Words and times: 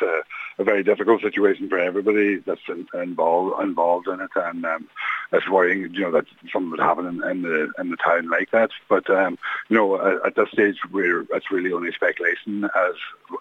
it's 0.00 0.02
a, 0.58 0.62
a 0.62 0.64
very 0.64 0.82
difficult 0.82 1.22
situation 1.22 1.68
for 1.68 1.78
everybody 1.78 2.36
that's 2.36 2.60
in, 2.68 2.86
involved 2.94 3.62
involved 3.62 4.08
in 4.08 4.20
it, 4.20 4.30
and 4.36 4.64
um, 4.64 4.88
it's 5.32 5.48
worrying, 5.48 5.92
you 5.92 6.00
know, 6.00 6.12
that 6.12 6.26
something 6.52 6.70
would 6.70 6.80
happen 6.80 7.06
in, 7.06 7.24
in 7.28 7.42
the 7.42 7.72
in 7.78 7.90
the 7.90 7.96
town 7.96 8.28
like 8.28 8.50
that. 8.52 8.70
But 8.88 9.08
um, 9.10 9.38
you 9.68 9.76
know, 9.76 10.00
at, 10.00 10.26
at 10.26 10.34
this 10.36 10.50
stage, 10.50 10.78
we're 10.90 11.22
it's 11.32 11.50
really 11.50 11.72
only 11.72 11.92
speculation 11.92 12.64
as 12.64 12.94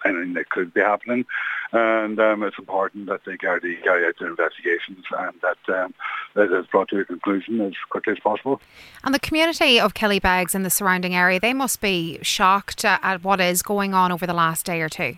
anything 0.06 0.34
that 0.34 0.50
could 0.50 0.74
be 0.74 0.82
happening, 0.82 1.26
and 1.72 2.20
um, 2.20 2.44
it's 2.44 2.60
important 2.60 3.08
that 3.08 3.22
they 3.26 3.38
carry, 3.38 3.78
carry 3.78 4.06
out 4.06 4.16
their 4.20 4.30
investigations 4.30 5.06
and 5.18 5.36
that 5.42 5.76
um, 5.84 5.94
that 6.36 6.52
is 6.52 6.66
brought 6.68 6.90
to 6.90 7.00
a 7.00 7.06
conclusion 7.06 7.62
as 7.62 7.74
quickly 7.90 8.14
as 8.14 8.20
possible. 8.20 8.62
And 9.04 9.14
the 9.14 9.20
community 9.20 9.80
of 9.80 9.94
Killybegs 9.94 10.56
and 10.56 10.66
the 10.66 10.70
surrounding 10.70 11.16
area, 11.16 11.40
they 11.40 11.54
must 11.54 11.82
be 11.82 12.20
shocked 12.22 12.84
at 12.84 13.24
what 13.24 13.40
is 13.40 13.62
going 13.62 13.94
on 13.94 14.12
over 14.12 14.28
the 14.28 14.34
last 14.34 14.66
day 14.66 14.82
or 14.82 14.90
two. 14.90 15.18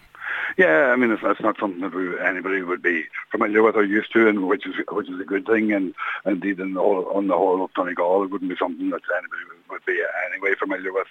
Yeah, 0.57 0.87
I 0.91 0.95
mean, 0.95 1.11
it's, 1.11 1.21
it's 1.23 1.39
not 1.41 1.59
something 1.59 1.81
that 1.81 1.93
we, 1.93 2.19
anybody 2.19 2.63
would 2.63 2.81
be 2.81 3.05
familiar 3.29 3.61
with 3.61 3.75
or 3.75 3.83
used 3.83 4.11
to, 4.13 4.27
and 4.27 4.47
which 4.47 4.65
is 4.65 4.73
which 4.91 5.07
is 5.07 5.19
a 5.19 5.23
good 5.23 5.45
thing. 5.45 5.71
And 5.71 5.93
indeed, 6.25 6.59
in 6.59 6.73
the 6.73 6.81
whole, 6.81 7.05
on 7.13 7.27
the 7.27 7.37
whole 7.37 7.63
of 7.63 7.73
Donegal, 7.75 8.23
it 8.23 8.31
wouldn't 8.31 8.49
be 8.49 8.57
something 8.57 8.89
that 8.89 9.01
anybody 9.15 9.41
would 9.69 9.85
be 9.85 10.01
anyway 10.31 10.55
familiar 10.59 10.91
with 10.91 11.07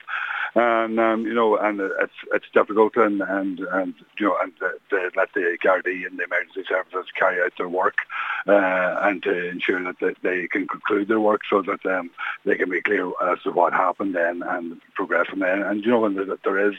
and 0.56 0.98
um, 0.98 1.26
you 1.26 1.34
know, 1.34 1.58
and 1.58 1.80
it's 1.80 2.14
it's 2.32 2.46
difficult, 2.52 2.96
and 2.96 3.20
and 3.20 3.60
and 3.60 3.94
you 4.18 4.26
know, 4.26 4.36
and 4.42 4.52
to 4.58 5.10
let 5.14 5.32
the 5.34 5.58
Gardaí 5.62 6.06
and 6.06 6.18
the 6.18 6.24
emergency 6.24 6.64
services 6.66 7.06
carry 7.14 7.42
out 7.42 7.52
their 7.58 7.68
work, 7.68 7.98
uh, 8.46 8.96
and 9.02 9.22
to 9.24 9.50
ensure 9.50 9.82
that 9.84 9.96
they, 10.00 10.14
they 10.22 10.48
can 10.48 10.66
conclude 10.66 11.08
their 11.08 11.20
work 11.20 11.42
so 11.48 11.60
that 11.62 11.84
um, 11.84 12.10
they 12.46 12.54
can 12.54 12.70
be 12.70 12.80
clear 12.80 13.08
as 13.30 13.42
to 13.42 13.50
what 13.50 13.72
happened 13.72 14.14
then 14.14 14.42
and 14.46 14.80
progress 14.94 15.26
from 15.26 15.40
there. 15.40 15.68
And 15.68 15.84
you 15.84 15.90
know, 15.90 16.04
and 16.06 16.16
there, 16.16 16.70
is 16.70 16.76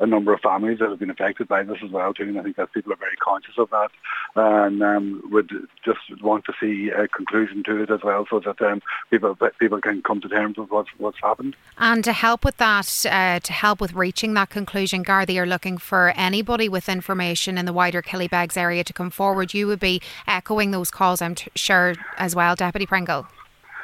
a 0.00 0.06
number 0.06 0.34
of 0.34 0.40
families 0.40 0.80
that 0.80 0.90
have 0.90 0.98
been 0.98 1.08
affected 1.08 1.48
by 1.48 1.62
this 1.62 1.78
as 1.82 1.90
well 1.90 2.12
too, 2.12 2.24
and 2.24 2.38
I 2.38 2.42
think 2.42 2.56
that 2.56 2.72
people 2.72 2.92
are 2.92 2.96
very 2.96 3.16
conscious 3.16 3.54
of 3.56 3.70
that, 3.70 3.90
and 4.34 4.82
um, 4.82 5.22
would 5.30 5.50
just 5.84 6.22
want 6.22 6.44
to 6.46 6.52
see 6.60 6.90
a 6.90 7.08
conclusion 7.08 7.62
to 7.64 7.82
it 7.82 7.90
as 7.90 8.02
well, 8.02 8.26
so 8.28 8.40
that 8.40 8.60
um, 8.60 8.82
people 9.10 9.36
people 9.58 9.80
can 9.80 10.02
come 10.02 10.20
to 10.20 10.28
terms 10.28 10.58
with 10.58 10.70
what's 10.70 10.90
what's 10.98 11.18
happened. 11.22 11.56
And 11.78 12.02
to 12.04 12.12
help 12.12 12.44
with 12.44 12.56
that 12.58 13.06
uh, 13.08 13.38
to 13.38 13.52
help 13.52 13.80
with 13.80 13.94
reaching 13.94 14.34
that 14.34 14.50
conclusion, 14.50 15.04
Gardaí 15.04 15.40
are 15.40 15.46
looking 15.46 15.78
for 15.78 16.12
anybody 16.16 16.68
with 16.68 16.88
information 16.88 17.56
in 17.56 17.66
the 17.66 17.72
wider 17.72 18.02
Killybegs 18.02 18.56
area 18.56 18.82
to 18.82 18.92
come 18.92 19.10
forward. 19.10 19.54
You 19.54 19.68
would 19.68 19.80
be 19.80 20.02
echoing 20.26 20.72
those 20.72 20.90
calls, 20.90 21.22
I'm 21.22 21.36
t- 21.36 21.50
sure, 21.54 21.94
as 22.18 22.34
well, 22.34 22.56
Deputy 22.56 22.86
Pringle. 22.86 23.26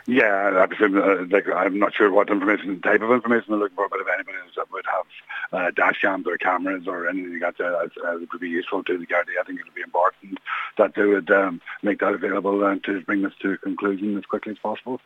Yeah, 0.07 0.61
I 0.63 0.67
presume, 0.67 0.97
uh, 0.97 1.27
like, 1.31 1.47
I'm 1.55 1.79
not 1.79 1.95
sure 1.95 2.11
what 2.11 2.31
information, 2.31 2.81
type 2.81 3.03
of 3.03 3.11
information 3.11 3.47
they're 3.49 3.59
looking 3.59 3.77
for, 3.77 3.89
but 3.89 4.01
if 4.01 4.07
anybody 4.13 4.39
that 4.57 4.73
would 4.73 4.85
have 4.87 5.07
uh, 5.53 5.71
dash 5.73 6.01
cams 6.01 6.27
or 6.27 6.39
cameras 6.39 6.85
or 6.87 7.09
anything 7.09 7.41
like 7.41 7.57
that, 7.59 7.65
uh, 7.65 7.89
uh, 8.05 8.17
it 8.17 8.29
would 8.33 8.41
be 8.41 8.49
useful 8.49 8.83
to 8.85 8.99
the 8.99 9.07
Gardaí. 9.07 9.39
I 9.41 9.45
think 9.45 9.61
it 9.61 9.67
would 9.67 9.75
be 9.75 9.83
important 9.83 10.39
that 10.79 10.95
they 10.95 11.05
would 11.05 11.31
um, 11.31 11.61
make 11.83 12.01
that 12.01 12.15
available 12.15 12.65
and 12.65 12.83
to 12.85 13.01
bring 13.03 13.23
this 13.23 13.33
to 13.43 13.53
a 13.53 13.59
conclusion 13.59 14.17
as 14.17 14.25
quickly 14.25 14.53
as 14.53 14.59
possible. 14.59 15.01